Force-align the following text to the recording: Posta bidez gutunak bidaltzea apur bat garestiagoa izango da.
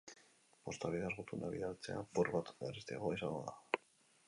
Posta 0.69 0.89
bidez 0.95 1.11
gutunak 1.17 1.53
bidaltzea 1.57 1.99
apur 2.05 2.33
bat 2.39 2.51
garestiagoa 2.65 3.21
izango 3.21 3.45
da. 3.53 3.57